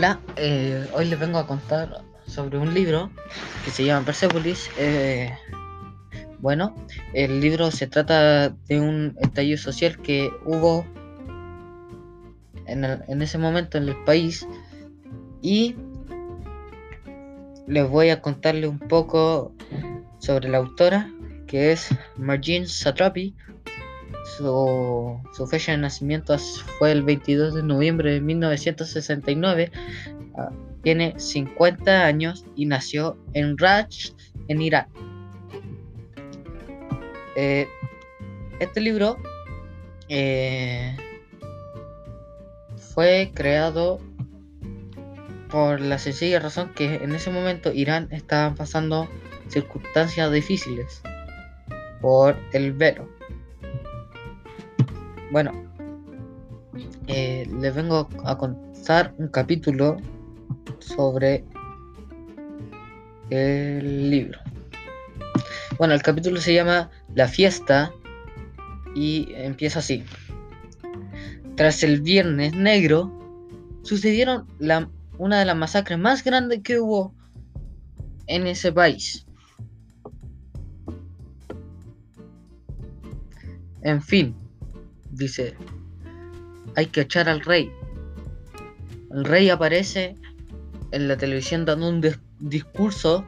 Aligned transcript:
Hola, 0.00 0.18
eh, 0.36 0.88
hoy 0.94 1.04
les 1.10 1.20
vengo 1.20 1.36
a 1.36 1.46
contar 1.46 2.00
sobre 2.26 2.56
un 2.56 2.72
libro 2.72 3.10
que 3.66 3.70
se 3.70 3.84
llama 3.84 4.06
Persepolis. 4.06 4.70
Eh, 4.78 5.30
bueno, 6.38 6.74
el 7.12 7.38
libro 7.42 7.70
se 7.70 7.86
trata 7.86 8.48
de 8.48 8.80
un 8.80 9.14
estallido 9.20 9.58
social 9.58 9.98
que 9.98 10.30
hubo 10.46 10.86
en, 12.64 13.20
ese 13.20 13.36
momento 13.36 13.76
en 13.76 13.90
el 13.90 14.04
país 14.04 14.48
y 15.42 15.76
les 17.66 17.86
voy 17.86 18.08
a 18.08 18.22
contarle 18.22 18.68
un 18.68 18.78
poco 18.78 19.52
sobre 20.18 20.48
la 20.48 20.56
autora 20.56 21.10
que 21.46 21.72
es 21.72 21.90
Marjane 22.16 22.66
Satrapi. 22.66 23.34
Su, 24.36 25.20
fecha 25.50 25.72
de 25.72 25.78
nacimiento 25.78 26.36
fue 26.78 26.92
el 26.92 27.02
22 27.02 27.54
de 27.54 27.62
noviembre 27.62 28.12
de 28.12 28.20
1969. 28.20 29.70
Uh, 30.34 30.70
tiene 30.82 31.18
50 31.18 32.04
años 32.04 32.44
y 32.56 32.66
nació 32.66 33.18
en 33.34 33.58
Raj, 33.58 33.88
en 34.48 34.62
Irán. 34.62 34.86
Eh, 37.36 37.68
este 38.58 38.80
libro 38.80 39.16
eh, 40.08 40.96
fue 42.76 43.30
creado 43.34 44.00
por 45.50 45.80
la 45.80 45.98
sencilla 45.98 46.38
razón 46.38 46.72
que 46.74 46.96
en 46.96 47.14
ese 47.14 47.30
momento 47.30 47.72
Irán 47.72 48.08
estaba 48.10 48.54
pasando 48.54 49.08
circunstancias 49.48 50.30
difíciles 50.32 51.02
por 52.00 52.36
el 52.52 52.72
velo. 52.72 53.08
Bueno, 55.30 55.52
eh, 57.06 57.48
les 57.60 57.74
vengo 57.74 58.08
a 58.24 58.36
contar 58.36 59.14
un 59.18 59.28
capítulo 59.28 59.96
sobre 60.80 61.44
el 63.30 64.10
libro. 64.10 64.40
Bueno, 65.78 65.94
el 65.94 66.02
capítulo 66.02 66.40
se 66.40 66.52
llama 66.52 66.90
La 67.14 67.28
fiesta 67.28 67.92
y 68.96 69.28
empieza 69.34 69.78
así. 69.78 70.04
Tras 71.54 71.84
el 71.84 72.00
Viernes 72.00 72.54
Negro, 72.54 73.12
sucedieron 73.82 74.48
una 75.16 75.38
de 75.38 75.44
las 75.44 75.56
masacres 75.56 75.98
más 75.98 76.24
grandes 76.24 76.60
que 76.62 76.80
hubo 76.80 77.14
en 78.26 78.48
ese 78.48 78.72
país. 78.72 79.26
En 83.82 84.02
fin, 84.02 84.34
dice, 85.20 85.54
hay 86.74 86.86
que 86.86 87.02
echar 87.02 87.28
al 87.28 87.40
rey. 87.40 87.70
El 89.12 89.24
rey 89.24 89.50
aparece 89.50 90.16
en 90.90 91.06
la 91.06 91.16
televisión 91.16 91.64
dando 91.64 91.88
un 91.88 92.02
discurso 92.40 93.24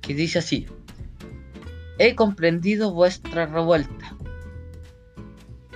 que 0.00 0.14
dice 0.14 0.40
así, 0.40 0.66
he 1.98 2.16
comprendido 2.16 2.92
vuestra 2.92 3.46
revuelta. 3.46 4.16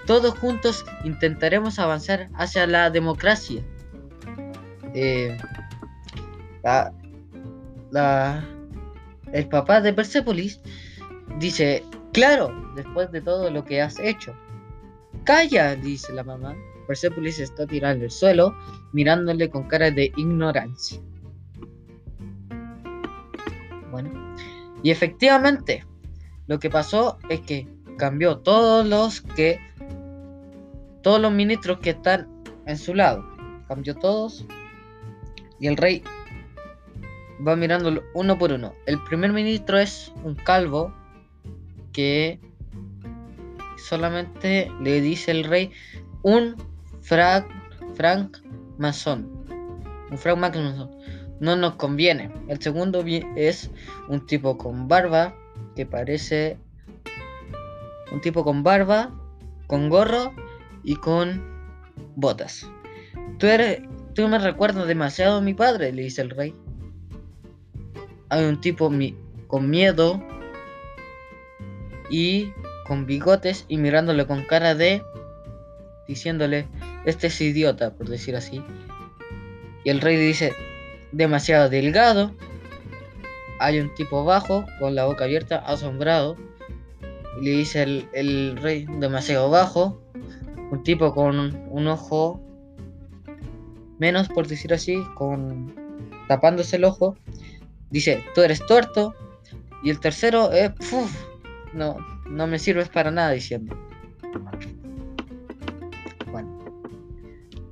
Todos 0.06 0.36
juntos 0.38 0.84
intentaremos 1.04 1.78
avanzar 1.78 2.28
hacia 2.34 2.66
la 2.66 2.90
democracia. 2.90 3.62
Eh, 4.94 5.36
el 9.32 9.48
papá 9.48 9.80
de 9.80 9.92
Persepolis 9.92 10.60
dice, 11.38 11.84
claro, 12.12 12.72
después 12.74 13.12
de 13.12 13.20
todo 13.20 13.50
lo 13.50 13.64
que 13.64 13.80
has 13.80 13.98
hecho. 14.00 14.34
Calla, 15.24 15.76
dice 15.76 16.12
la 16.12 16.24
mamá. 16.24 16.56
Persepolis 16.86 17.38
está 17.38 17.66
tirando 17.66 18.04
el 18.04 18.10
suelo, 18.10 18.54
mirándole 18.92 19.48
con 19.48 19.68
cara 19.68 19.90
de 19.90 20.12
ignorancia. 20.16 21.00
Bueno, 23.90 24.10
y 24.82 24.90
efectivamente, 24.90 25.84
lo 26.46 26.58
que 26.58 26.70
pasó 26.70 27.18
es 27.28 27.40
que 27.40 27.68
cambió 27.98 28.38
todos 28.38 28.86
los 28.86 29.20
que 29.20 29.60
todos 31.02 31.20
los 31.20 31.32
ministros 31.32 31.78
que 31.78 31.90
están 31.90 32.28
en 32.66 32.78
su 32.78 32.94
lado. 32.94 33.24
Cambió 33.68 33.94
todos. 33.94 34.46
Y 35.58 35.66
el 35.66 35.76
rey 35.76 36.02
va 37.46 37.56
mirándolo 37.56 38.02
uno 38.14 38.38
por 38.38 38.52
uno. 38.52 38.72
El 38.86 39.02
primer 39.04 39.32
ministro 39.32 39.78
es 39.78 40.12
un 40.24 40.34
calvo 40.34 40.92
que 41.92 42.40
solamente 43.82 44.70
le 44.80 45.00
dice 45.00 45.30
el 45.30 45.44
rey 45.44 45.70
un 46.22 46.56
Frank, 47.00 47.46
Frank 47.94 48.38
Mason. 48.78 49.28
Un 50.10 50.18
Frank 50.18 50.38
Mason. 50.38 50.90
No 51.40 51.56
nos 51.56 51.74
conviene. 51.74 52.30
El 52.48 52.60
segundo 52.62 53.04
es 53.36 53.70
un 54.08 54.24
tipo 54.26 54.56
con 54.56 54.86
barba 54.88 55.34
que 55.74 55.86
parece 55.86 56.58
un 58.12 58.20
tipo 58.20 58.44
con 58.44 58.62
barba, 58.62 59.10
con 59.66 59.88
gorro 59.88 60.32
y 60.84 60.96
con 60.96 61.42
botas. 62.14 62.68
Tú 63.38 63.46
eres, 63.46 63.80
tú 64.14 64.28
me 64.28 64.38
recuerdas 64.38 64.86
demasiado 64.86 65.38
a 65.38 65.40
mi 65.40 65.54
padre, 65.54 65.92
le 65.92 66.02
dice 66.02 66.22
el 66.22 66.30
rey. 66.30 66.54
Hay 68.28 68.44
un 68.44 68.60
tipo 68.60 68.90
con 69.48 69.68
miedo 69.68 70.22
y 72.10 72.52
con 72.92 73.06
bigotes 73.06 73.64
y 73.68 73.78
mirándole 73.78 74.26
con 74.26 74.44
cara 74.44 74.74
de 74.74 75.02
diciéndole, 76.06 76.68
este 77.06 77.28
es 77.28 77.40
idiota, 77.40 77.94
por 77.94 78.06
decir 78.06 78.36
así. 78.36 78.62
Y 79.82 79.88
el 79.88 80.02
rey 80.02 80.18
dice, 80.18 80.52
demasiado 81.10 81.70
delgado. 81.70 82.34
Hay 83.60 83.80
un 83.80 83.94
tipo 83.94 84.26
bajo, 84.26 84.66
con 84.78 84.94
la 84.94 85.06
boca 85.06 85.24
abierta, 85.24 85.56
asombrado. 85.56 86.36
Y 87.40 87.46
le 87.46 87.50
dice 87.52 87.82
el, 87.82 88.58
rey, 88.58 88.84
demasiado 88.98 89.48
bajo. 89.48 89.98
Un 90.70 90.82
tipo 90.82 91.14
con 91.14 91.38
un 91.70 91.86
ojo 91.86 92.42
menos, 93.98 94.28
por 94.28 94.48
decir 94.48 94.74
así, 94.74 95.02
con 95.14 95.74
tapándose 96.28 96.76
el 96.76 96.84
ojo. 96.84 97.16
Dice, 97.88 98.22
tú 98.34 98.42
eres 98.42 98.66
tuerto. 98.66 99.14
Y 99.82 99.88
el 99.88 99.98
tercero 99.98 100.52
es, 100.52 100.72
no, 101.72 101.96
no 102.32 102.46
me 102.46 102.58
sirves 102.58 102.88
para 102.88 103.10
nada 103.10 103.30
diciendo. 103.30 103.76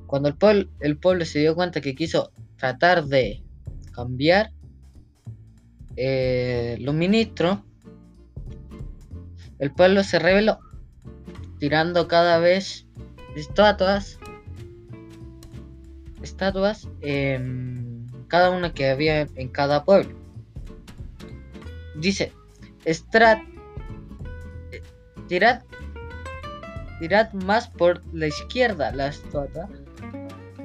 Cuando 0.07 0.29
el 0.29 0.35
pueblo, 0.35 0.69
el 0.81 0.99
pueblo 0.99 1.25
se 1.25 1.39
dio 1.39 1.55
cuenta 1.55 1.81
que 1.81 1.95
quiso 1.95 2.33
tratar 2.57 3.05
de 3.05 3.45
cambiar 3.93 4.51
eh, 5.97 6.77
los 6.81 6.95
ministros, 6.95 7.61
el 9.59 9.71
pueblo 9.73 10.03
se 10.03 10.19
rebeló, 10.19 10.59
tirando 11.59 12.09
cada 12.09 12.39
vez 12.39 12.87
estatuas, 13.37 14.19
estatuas, 16.23 16.89
cada 18.29 18.51
una 18.51 18.73
que 18.73 18.91
había 18.91 19.29
en 19.37 19.49
cada 19.49 19.85
pueblo. 19.85 20.19
Dice, 21.95 22.33
Strat, 22.87 23.43
tirad, 25.31 25.63
más 27.33 27.69
por 27.69 28.03
la 28.13 28.27
izquierda 28.27 28.91
la 28.91 29.07
estatua 29.07 29.69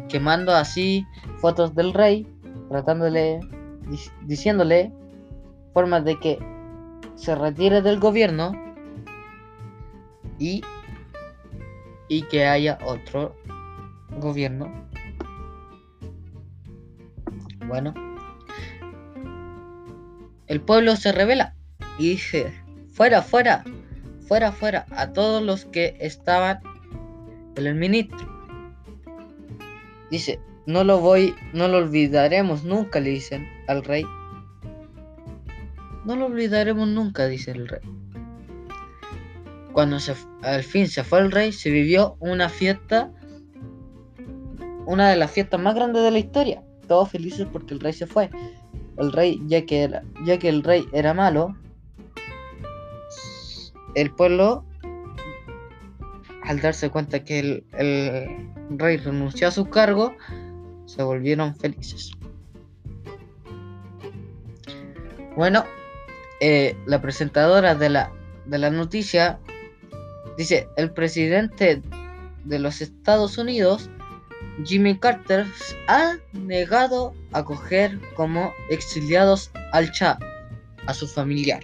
quemando 0.09 0.53
así 0.53 1.05
fotos 1.37 1.75
del 1.75 1.93
rey, 1.93 2.27
tratándole, 2.69 3.39
diciéndole 4.23 4.91
formas 5.73 6.03
de 6.03 6.19
que 6.19 6.39
se 7.15 7.35
retire 7.35 7.81
del 7.81 7.99
gobierno 7.99 8.51
y, 10.39 10.63
y 12.07 12.23
que 12.23 12.45
haya 12.45 12.79
otro 12.85 13.35
gobierno. 14.19 14.71
Bueno, 17.67 17.93
el 20.47 20.61
pueblo 20.61 20.95
se 20.95 21.11
revela 21.11 21.55
y 21.97 22.09
dice, 22.11 22.53
fuera, 22.93 23.21
fuera, 23.21 23.63
fuera, 24.27 24.51
fuera, 24.51 24.85
a 24.91 25.13
todos 25.13 25.41
los 25.41 25.65
que 25.65 25.97
estaban 25.99 26.59
en 27.55 27.67
el 27.67 27.75
ministro 27.75 28.35
Dice, 30.09 30.39
no 30.65 30.83
lo 30.83 30.99
voy, 30.99 31.35
no 31.53 31.67
lo 31.67 31.77
olvidaremos 31.77 32.63
nunca, 32.63 32.99
le 32.99 33.09
dicen 33.09 33.47
al 33.67 33.83
rey. 33.83 34.05
No 36.05 36.15
lo 36.15 36.27
olvidaremos 36.27 36.87
nunca, 36.87 37.27
dice 37.27 37.51
el 37.51 37.67
rey. 37.67 37.81
Cuando 39.73 39.99
se, 39.99 40.15
al 40.43 40.63
fin 40.63 40.87
se 40.87 41.03
fue 41.03 41.19
el 41.19 41.31
rey, 41.31 41.51
se 41.51 41.69
vivió 41.69 42.15
una 42.19 42.49
fiesta, 42.49 43.11
una 44.85 45.09
de 45.09 45.15
las 45.17 45.31
fiestas 45.31 45.59
más 45.59 45.75
grandes 45.75 46.03
de 46.03 46.11
la 46.11 46.19
historia. 46.19 46.63
Todos 46.87 47.09
felices 47.09 47.47
porque 47.51 47.73
el 47.73 47.79
rey 47.79 47.93
se 47.93 48.05
fue. 48.05 48.29
El 48.97 49.11
rey, 49.11 49.41
ya 49.47 49.65
que, 49.65 50.01
ya 50.23 50.37
que 50.37 50.49
el 50.49 50.63
rey 50.63 50.87
era 50.93 51.13
malo, 51.13 51.57
el 53.95 54.11
pueblo 54.11 54.65
al 56.43 56.61
darse 56.61 56.89
cuenta 56.89 57.23
que 57.23 57.39
el, 57.39 58.51
rey 58.69 58.97
renunció 58.97 59.47
a 59.47 59.51
su 59.51 59.65
cargo, 59.65 60.15
se 60.85 61.01
volvieron 61.03 61.55
felices. 61.55 62.11
Bueno, 65.35 65.65
eh, 66.39 66.77
la 66.85 67.01
presentadora 67.01 67.75
de 67.75 67.89
la, 67.89 68.11
de 68.45 68.71
noticia 68.71 69.39
dice, 70.37 70.67
el 70.77 70.91
presidente 70.91 71.81
de 72.43 72.59
los 72.59 72.81
Estados 72.81 73.37
Unidos, 73.37 73.89
Jimmy 74.63 74.97
Carter, 74.97 75.45
ha 75.87 76.15
negado 76.33 77.13
acoger 77.33 77.99
como 78.15 78.53
exiliados 78.69 79.51
al 79.73 79.91
Cha, 79.91 80.17
a 80.85 80.93
su 80.93 81.07
familiar. 81.07 81.63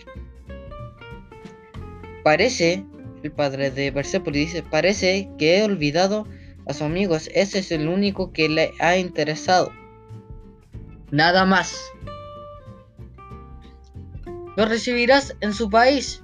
Parece, 2.23 2.85
el 3.23 3.31
padre 3.31 3.71
de 3.71 3.91
Persepolis 3.91 4.47
dice, 4.47 4.63
parece 4.63 5.29
que 5.37 5.57
he 5.57 5.63
olvidado 5.63 6.27
a 6.67 6.73
sus 6.73 6.83
amigos, 6.83 7.29
ese 7.33 7.59
es 7.59 7.71
el 7.71 7.87
único 7.87 8.31
que 8.31 8.49
le 8.49 8.73
ha 8.79 8.97
interesado. 8.97 9.71
Nada 11.11 11.45
más. 11.45 11.75
Lo 14.55 14.65
recibirás 14.65 15.35
en 15.41 15.53
su 15.53 15.69
país. 15.69 16.23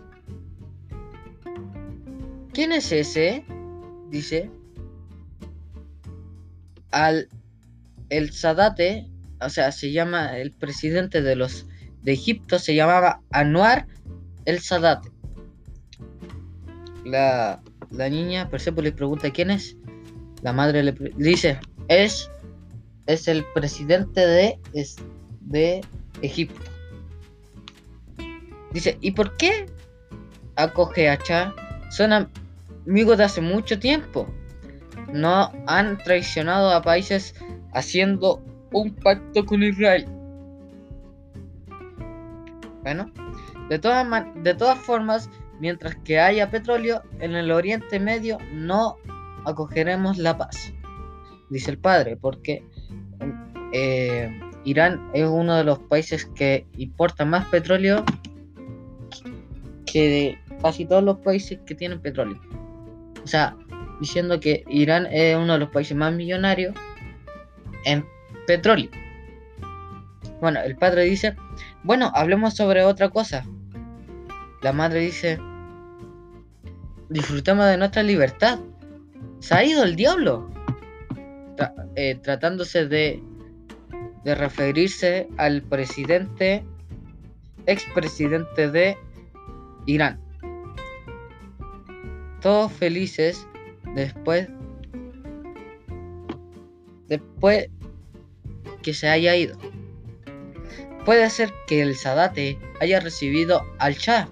¿Quién 2.54 2.72
es 2.72 2.92
ese? 2.92 3.46
Dice. 4.10 4.50
Al 6.92 7.30
el 8.10 8.32
Sadate, 8.32 9.08
o 9.42 9.50
sea, 9.50 9.72
se 9.72 9.92
llama 9.92 10.38
el 10.38 10.52
presidente 10.52 11.22
de 11.22 11.36
los 11.36 11.68
de 12.04 12.14
Egipto, 12.14 12.60
se 12.60 12.76
llamaba 12.76 13.22
Anuar 13.32 13.88
el 14.46 14.60
Sadate. 14.60 15.12
La, 17.08 17.62
la 17.90 18.10
niña 18.10 18.50
Persepolis 18.50 18.92
pregunta 18.92 19.32
quién 19.32 19.50
es. 19.50 19.78
La 20.42 20.52
madre 20.52 20.84
le, 20.84 20.92
dice, 21.16 21.58
es, 21.88 22.30
es 23.06 23.28
el 23.28 23.46
presidente 23.54 24.20
de, 24.20 24.60
de 25.40 25.82
Egipto. 26.22 26.70
Dice, 28.72 28.98
¿y 29.00 29.12
por 29.12 29.38
qué 29.38 29.68
acoge 30.58 31.10
a 31.10 31.18
Cha? 31.18 31.56
Son 31.90 32.12
amigos 32.86 33.18
de 33.18 33.24
hace 33.24 33.42
mucho 33.42 33.80
tiempo. 33.80 34.28
No 35.14 35.52
han 35.66 35.98
traicionado 36.00 36.72
a 36.72 36.82
países 36.82 37.34
haciendo 37.74 38.44
un 38.74 38.94
pacto 38.94 39.46
con 39.46 39.64
Israel. 39.64 40.06
Bueno, 42.84 43.12
de 43.70 43.80
de 43.80 44.54
todas 44.54 44.78
formas, 44.80 45.30
mientras 45.60 45.96
que 45.98 46.20
haya 46.20 46.50
petróleo 46.50 47.04
en 47.20 47.36
el 47.36 47.52
Oriente 47.52 48.00
Medio, 48.00 48.38
no 48.54 48.98
acogeremos 49.46 50.18
la 50.18 50.38
paz, 50.38 50.74
dice 51.50 51.72
el 51.72 51.78
padre, 51.78 52.18
porque 52.18 52.64
eh, 53.74 54.40
Irán 54.64 55.10
es 55.14 55.28
uno 55.28 55.56
de 55.56 55.64
los 55.64 55.80
países 55.80 56.26
que 56.36 56.66
importa 56.78 57.26
más 57.26 57.46
petróleo 57.48 58.04
que 59.86 60.10
de 60.10 60.58
casi 60.62 60.86
todos 60.86 61.04
los 61.04 61.18
países 61.20 61.60
que 61.66 61.76
tienen 61.76 62.02
petróleo. 62.02 62.40
O 63.24 63.28
sea, 63.28 63.56
diciendo 64.00 64.40
que 64.40 64.64
Irán 64.70 65.08
es 65.12 65.36
uno 65.36 65.54
de 65.54 65.60
los 65.60 65.70
países 65.70 65.96
más 65.96 66.14
millonarios 66.14 66.76
en 67.86 68.06
petróleo. 68.46 68.90
Bueno, 70.42 70.60
el 70.62 70.76
padre 70.76 71.04
dice, 71.04 71.36
bueno, 71.84 72.12
hablemos 72.14 72.56
sobre 72.56 72.84
otra 72.84 73.10
cosa. 73.10 73.46
La 74.62 74.74
madre 74.74 75.02
dice, 75.02 75.40
disfrutemos 77.10 77.66
de 77.66 77.78
nuestra 77.78 78.04
libertad. 78.04 78.60
Se 79.40 79.54
ha 79.54 79.64
ido 79.64 79.84
el 79.84 79.96
diablo. 79.96 80.50
Eh, 81.96 82.16
tratándose 82.22 82.88
de, 82.88 83.24
de 84.24 84.36
referirse 84.36 85.28
al 85.38 85.64
presidente, 85.64 86.64
expresidente 87.66 88.70
de 88.70 88.98
Irán. 89.88 90.20
Todos 92.42 92.72
felices 92.72 93.48
después 93.96 94.48
después 97.08 97.70
que 98.84 98.94
se 98.94 99.08
haya 99.08 99.36
ido. 99.36 99.58
Puede 101.06 101.30
ser 101.30 101.52
que 101.68 101.82
el 101.82 101.96
Sadate 101.96 102.60
haya 102.80 103.00
recibido 103.00 103.64
al 103.80 103.96
Shah 103.96 104.30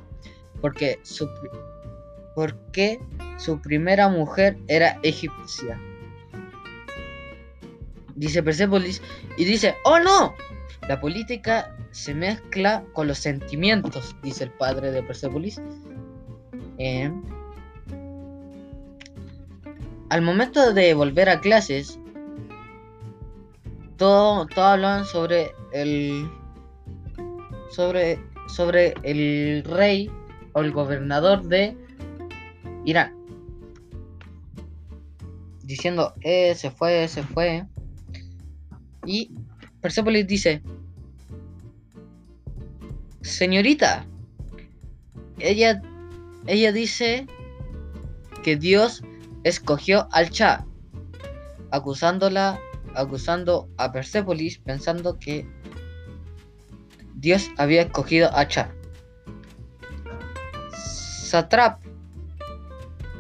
porque 0.66 0.98
su, 1.04 1.30
porque 2.34 3.00
su 3.38 3.62
primera 3.62 4.10
mujer 4.10 4.58
era 4.68 5.00
egipcia. 5.04 5.80
Dice 8.16 8.42
Persepolis 8.42 9.00
y 9.38 9.46
dice, 9.46 9.76
¡Oh 9.84 10.00
no! 10.00 10.34
La 10.88 11.00
política 11.00 11.72
se 11.92 12.16
mezcla 12.16 12.84
con 12.94 13.06
los 13.06 13.20
sentimientos, 13.20 14.16
dice 14.24 14.46
el 14.46 14.50
padre 14.54 14.90
de 14.90 15.04
Persepolis. 15.04 15.62
Eh, 16.80 17.12
al 20.10 20.22
momento 20.24 20.74
de 20.74 20.96
volver 20.96 21.30
a 21.30 21.42
clases, 21.42 22.00
todos 23.98 24.48
todo 24.48 24.66
hablan 24.66 25.06
sobre 25.06 25.52
el 25.74 26.28
sobre 27.70 28.20
sobre 28.48 28.96
el 29.04 29.64
rey 29.64 30.10
o 30.56 30.62
el 30.62 30.72
gobernador 30.72 31.44
de 31.44 31.78
Irán 32.86 33.26
diciendo, 35.66 36.14
eh, 36.22 36.56
se 36.56 36.72
fue, 36.72 37.08
se 37.08 37.24
fue. 37.24 37.66
Y 39.06 39.32
Persepolis 39.82 40.28
dice, 40.28 40.62
señorita, 43.22 44.06
ella, 45.40 45.82
ella 46.48 46.72
dice 46.72 47.28
que 48.44 48.56
Dios 48.56 49.04
escogió 49.44 50.08
al 50.12 50.30
Cha, 50.30 50.66
acusándola, 51.72 52.60
acusando 52.96 53.68
a 53.78 53.92
Persepolis, 53.92 54.60
pensando 54.60 55.20
que 55.20 55.48
Dios 57.16 57.50
había 57.58 57.82
escogido 57.82 58.30
a 58.36 58.48
Cha. 58.48 58.72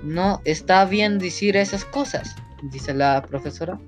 No 0.04 0.42
está 0.46 0.86
bien 0.86 1.18
decir 1.18 1.58
esas 1.58 1.84
cosas, 1.86 2.36
dice 2.72 2.94
la 2.94 3.24
profesora. 3.24 3.80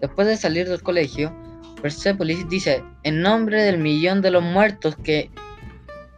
Después 0.00 0.28
de 0.28 0.36
salir 0.36 0.68
del 0.68 0.82
colegio, 0.82 1.34
Persepolis 1.80 2.48
dice, 2.48 2.84
en 3.02 3.22
nombre 3.22 3.62
del 3.62 3.78
millón 3.78 4.20
de 4.20 4.30
los 4.30 4.42
muertos 4.42 4.96
que 4.96 5.30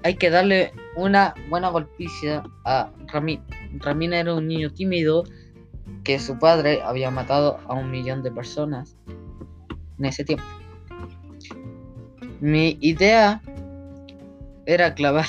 hay 0.03 0.15
que 0.15 0.31
darle 0.31 0.73
una 0.97 1.35
buena 1.49 1.69
golpiza 1.69 2.43
a 2.65 2.91
Ramin. 3.07 3.43
Ramin 3.79 4.13
era 4.13 4.35
un 4.35 4.49
niño 4.49 4.71
tímido 4.73 5.25
que 6.05 6.19
su 6.19 6.39
padre 6.39 6.83
había 6.83 7.11
matado 7.11 7.59
a 7.69 7.75
un 7.75 7.91
millón 7.91 8.23
de 8.23 8.31
personas 8.31 8.97
en 9.99 10.05
ese 10.05 10.25
tiempo. 10.25 10.45
Mi 12.41 12.77
idea 12.81 13.41
era 14.67 14.95
clavar, 14.95 15.27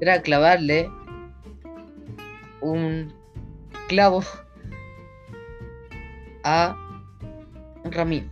era 0.00 0.22
clavarle 0.22 0.90
un 2.60 3.12
clavo 3.88 4.22
a 6.44 6.76
Ramín. 7.84 8.30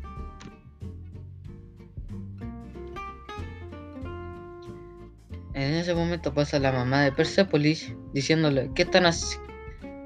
En 5.54 5.72
ese 5.72 5.94
momento 5.94 6.34
pasa 6.34 6.58
la 6.58 6.70
mamá 6.70 7.02
de 7.02 7.12
Persepolis 7.12 7.94
diciéndole, 8.12 8.70
¿qué, 8.74 8.82
están 8.82 9.04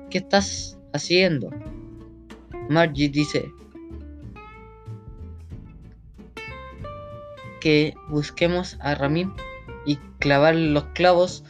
¿qué 0.09 0.19
estás 0.19 0.79
haciendo? 0.93 1.51
Margie 2.69 3.09
dice 3.09 3.51
que 7.61 7.95
busquemos 8.09 8.79
a 8.81 8.95
Ramín 8.95 9.33
y 9.87 9.97
clavar 10.19 10.55
los 10.55 10.85
clavos 10.95 11.45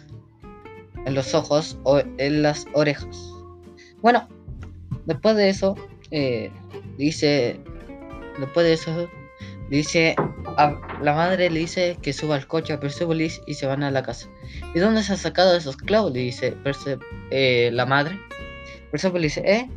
en 1.07 1.15
los 1.15 1.35
ojos 1.35 1.79
o 1.85 2.01
en 2.19 2.43
las 2.43 2.67
orejas. 2.73 3.33
Bueno, 4.03 4.29
después 5.07 5.37
de 5.37 5.49
eso, 5.49 5.77
eh, 6.11 6.51
dice, 6.97 7.61
después 8.39 8.67
de 8.67 8.73
eso, 8.75 9.09
dice, 9.69 10.17
la 11.03 11.15
madre 11.15 11.51
le 11.51 11.61
dice 11.61 11.97
que 12.03 12.13
suba 12.13 12.37
al 12.37 12.47
coche 12.47 12.73
a 12.73 12.81
Persepolis 12.81 13.41
y 13.47 13.55
se 13.55 13.67
van 13.67 13.83
a 13.83 13.91
la 13.91 14.03
casa. 14.03 14.29
¿Y 14.75 14.79
dónde 14.79 15.03
se 15.03 15.15
ha 15.15 15.17
sacado 15.17 15.57
esos 15.57 15.77
clavos? 15.77 16.13
Le 16.13 16.21
dice 16.21 16.57
eh, 17.31 17.71
la 17.73 17.87
madre. 17.87 18.19
Persepolis 18.91 19.39
eh, 19.39 19.69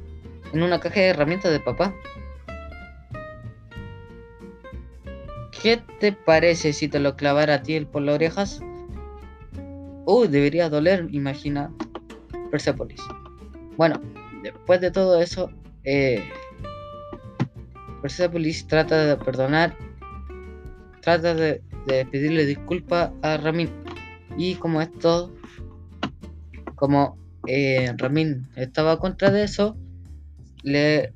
en 0.54 0.64
una 0.64 0.80
caja 0.80 1.00
de 1.00 1.08
herramientas 1.08 1.52
de 1.52 1.60
papá. 1.60 1.94
¿Qué 5.64 5.82
te 6.02 6.12
parece 6.12 6.74
si 6.74 6.90
te 6.90 7.00
lo 7.00 7.16
clavara 7.16 7.54
a 7.54 7.64
ti 7.64 7.80
por 7.86 8.02
las 8.02 8.16
orejas? 8.16 8.60
Uy, 10.06 10.28
debería 10.28 10.70
doler, 10.70 11.08
imagina 11.12 11.72
Persepolis. 12.52 13.00
Bueno, 13.78 14.02
después 14.44 14.82
de 14.82 14.92
todo 14.92 15.22
eso, 15.22 15.50
eh, 15.86 16.22
Persepolis 18.02 18.68
trata 18.68 19.06
de 19.06 19.16
perdonar, 19.16 19.74
trata 21.00 21.34
de, 21.34 21.62
pedirle 21.88 22.46
disculpas 22.46 23.12
a 23.22 23.38
Ramin. 23.38 23.70
Y 24.38 24.56
como 24.56 24.82
esto, 24.82 25.34
como 26.76 27.18
eh, 27.48 27.90
Ramin 27.96 28.50
estaba 28.58 29.00
contra 29.00 29.32
de 29.32 29.44
eso, 29.44 29.78
le 30.62 31.14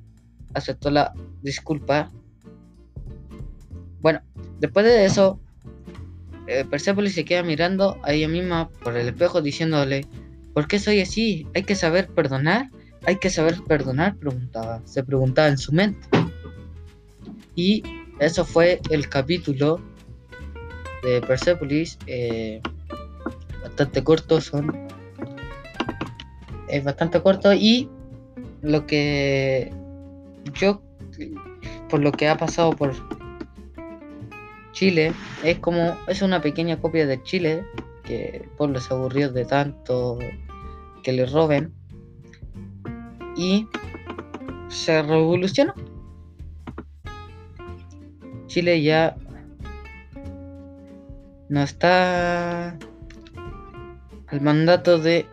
aceptó 0.54 0.90
la 0.90 1.14
disculpa. 1.42 2.14
Después 4.60 4.86
de 4.86 5.06
eso, 5.06 5.40
eh, 6.48 6.66
Persepolis 6.70 7.14
se 7.14 7.26
queda 7.26 7.44
mirando 7.44 8.00
a 8.04 8.14
ella 8.14 8.28
misma 8.28 8.70
por 8.84 8.96
el 8.96 9.08
espejo 9.08 9.42
diciéndole, 9.42 10.06
¿por 10.54 10.68
qué 10.68 10.80
soy 10.80 11.02
así? 11.02 11.46
¿Hay 11.54 11.64
que 11.64 11.76
saber 11.76 12.08
perdonar? 12.08 12.70
¿Hay 13.06 13.18
que 13.18 13.30
saber 13.30 13.58
perdonar? 13.68 14.16
Preguntaba, 14.16 14.82
se 14.86 15.04
preguntaba 15.04 15.50
en 15.50 15.58
su 15.58 15.72
mente. 15.74 16.08
Y 17.56 17.84
eso 18.20 18.46
fue 18.46 18.80
el 18.90 19.10
capítulo 19.10 19.82
de 21.04 21.22
Persepolis. 21.22 21.98
Eh, 22.08 22.62
bastante 23.62 24.04
corto, 24.04 24.42
son. 24.42 24.88
Es 26.70 26.84
bastante 26.84 27.22
corto 27.22 27.54
y 27.54 27.90
lo 28.62 28.86
que 28.86 29.72
yo, 30.54 30.82
por 31.90 32.02
lo 32.02 32.12
que 32.12 32.28
ha 32.28 32.38
pasado 32.38 32.72
por 32.72 32.94
Chile, 34.78 35.12
es 35.44 35.58
como, 35.58 35.98
es 36.08 36.22
una 36.22 36.40
pequeña 36.40 36.80
copia 36.80 37.08
de 37.08 37.24
Chile, 37.24 37.66
que 38.04 38.44
el 38.44 38.50
pueblo 38.58 38.80
se 38.80 38.94
de 38.94 39.44
tanto 39.44 40.20
que 41.02 41.14
le 41.14 41.26
roben 41.26 41.74
y 43.36 43.68
se 44.68 45.02
revolucionó. 45.02 45.74
Chile 48.46 48.84
ya 48.84 49.16
no 51.50 51.64
está 51.64 52.78
al 54.28 54.42
mandato 54.42 55.00
de 55.00 55.26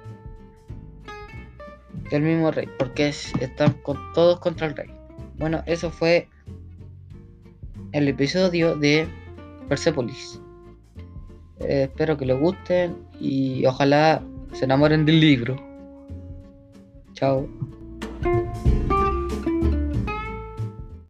del 2.10 2.22
mismo 2.22 2.50
rey, 2.50 2.68
porque 2.78 3.08
están 3.08 3.74
con, 3.82 3.98
todos 4.14 4.40
contra 4.40 4.68
el 4.68 4.74
rey. 4.74 4.90
Bueno, 5.36 5.62
eso 5.66 5.90
fue 5.90 6.30
el 7.92 8.08
episodio 8.08 8.74
de 8.76 9.06
Persepolis. 9.68 10.40
Eh, 11.60 11.84
espero 11.84 12.16
que 12.16 12.26
les 12.26 12.38
gusten 12.38 12.96
y 13.20 13.64
ojalá 13.66 14.22
se 14.52 14.64
enamoren 14.64 15.04
del 15.06 15.20
libro. 15.20 15.56
Chao. 17.14 17.48